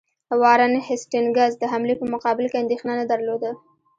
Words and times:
وارن 0.41 0.73
هیسټینګز 0.87 1.51
د 1.57 1.63
حملې 1.71 1.95
په 1.97 2.05
مقابل 2.13 2.45
کې 2.51 2.57
اندېښنه 2.63 2.93
نه 3.01 3.05
درلوده. 3.11 3.51